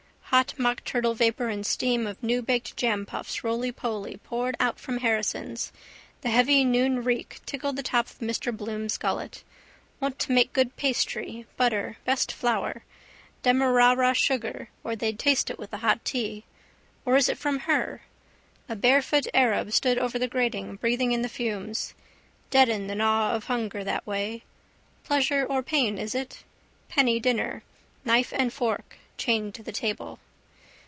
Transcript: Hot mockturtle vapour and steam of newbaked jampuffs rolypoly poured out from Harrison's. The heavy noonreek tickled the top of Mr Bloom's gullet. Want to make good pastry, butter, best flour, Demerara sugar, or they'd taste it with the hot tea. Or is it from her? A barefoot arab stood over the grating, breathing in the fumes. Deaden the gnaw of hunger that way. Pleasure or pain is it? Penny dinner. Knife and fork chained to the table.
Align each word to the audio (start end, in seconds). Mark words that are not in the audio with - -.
Hot 0.35 0.53
mockturtle 0.57 1.13
vapour 1.13 1.49
and 1.49 1.65
steam 1.65 2.07
of 2.07 2.17
newbaked 2.23 2.77
jampuffs 2.77 3.41
rolypoly 3.43 4.15
poured 4.23 4.55
out 4.61 4.79
from 4.79 4.99
Harrison's. 4.99 5.73
The 6.21 6.29
heavy 6.29 6.63
noonreek 6.63 7.41
tickled 7.45 7.75
the 7.75 7.83
top 7.83 8.05
of 8.09 8.19
Mr 8.19 8.55
Bloom's 8.55 8.97
gullet. 8.97 9.43
Want 9.99 10.17
to 10.19 10.31
make 10.31 10.53
good 10.53 10.77
pastry, 10.77 11.45
butter, 11.57 11.97
best 12.05 12.31
flour, 12.31 12.85
Demerara 13.43 14.13
sugar, 14.13 14.69
or 14.85 14.95
they'd 14.95 15.19
taste 15.19 15.49
it 15.49 15.59
with 15.59 15.69
the 15.71 15.79
hot 15.79 16.05
tea. 16.05 16.45
Or 17.03 17.17
is 17.17 17.27
it 17.27 17.37
from 17.37 17.59
her? 17.67 18.03
A 18.69 18.75
barefoot 18.77 19.27
arab 19.33 19.73
stood 19.73 19.97
over 19.97 20.17
the 20.17 20.29
grating, 20.29 20.77
breathing 20.77 21.11
in 21.11 21.23
the 21.23 21.27
fumes. 21.29 21.93
Deaden 22.51 22.87
the 22.87 22.95
gnaw 22.95 23.33
of 23.35 23.43
hunger 23.47 23.83
that 23.83 24.07
way. 24.07 24.45
Pleasure 25.03 25.45
or 25.45 25.61
pain 25.61 25.97
is 25.97 26.15
it? 26.15 26.45
Penny 26.87 27.19
dinner. 27.19 27.63
Knife 28.05 28.31
and 28.33 28.53
fork 28.53 28.95
chained 29.17 29.53
to 29.53 29.61
the 29.61 29.71
table. 29.71 30.17